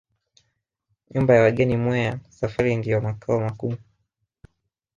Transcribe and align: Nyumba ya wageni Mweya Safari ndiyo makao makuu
Nyumba 1.11 1.33
ya 1.35 1.41
wageni 1.41 1.77
Mweya 1.77 2.19
Safari 2.29 2.75
ndiyo 2.77 3.01
makao 3.01 3.39
makuu 3.39 3.75